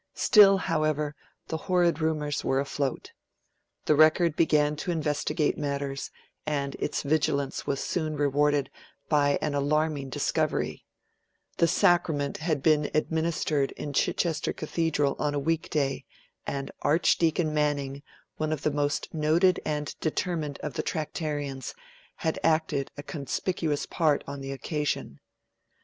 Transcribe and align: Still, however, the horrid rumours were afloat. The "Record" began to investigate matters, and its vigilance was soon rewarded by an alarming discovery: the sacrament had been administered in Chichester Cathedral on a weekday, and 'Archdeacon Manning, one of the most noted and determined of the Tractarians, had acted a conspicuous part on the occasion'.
Still, 0.15 0.57
however, 0.57 1.13
the 1.49 1.57
horrid 1.69 2.01
rumours 2.01 2.43
were 2.43 2.59
afloat. 2.59 3.11
The 3.85 3.93
"Record" 3.93 4.35
began 4.35 4.75
to 4.77 4.89
investigate 4.89 5.59
matters, 5.59 6.09
and 6.43 6.75
its 6.79 7.03
vigilance 7.03 7.67
was 7.67 7.83
soon 7.83 8.15
rewarded 8.15 8.71
by 9.09 9.37
an 9.43 9.53
alarming 9.53 10.09
discovery: 10.09 10.85
the 11.57 11.67
sacrament 11.67 12.37
had 12.37 12.63
been 12.63 12.89
administered 12.95 13.73
in 13.73 13.93
Chichester 13.93 14.53
Cathedral 14.53 15.15
on 15.19 15.35
a 15.35 15.39
weekday, 15.39 16.03
and 16.47 16.71
'Archdeacon 16.81 17.53
Manning, 17.53 18.01
one 18.37 18.51
of 18.51 18.63
the 18.63 18.71
most 18.71 19.13
noted 19.13 19.59
and 19.63 19.93
determined 19.99 20.57
of 20.63 20.73
the 20.73 20.81
Tractarians, 20.81 21.75
had 22.15 22.39
acted 22.43 22.89
a 22.97 23.03
conspicuous 23.03 23.85
part 23.85 24.23
on 24.25 24.41
the 24.41 24.51
occasion'. 24.51 25.19